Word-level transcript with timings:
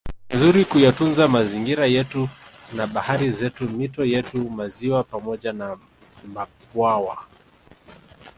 Ni 0.07 0.13
vizuri 0.29 0.59
kuyatunza 0.71 1.27
mazingira 1.27 1.85
yetu 1.95 2.29
na 2.75 2.87
bahari 2.87 3.31
zetu 3.31 3.69
mito 3.69 4.05
yetu 4.05 4.49
maziwa 4.49 5.03
pamoja 5.03 5.53
na 5.53 5.77
mabwawa 6.33 7.17